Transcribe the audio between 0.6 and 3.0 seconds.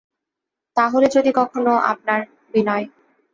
তা হলে যদি কখনো আপনার– বিনয়।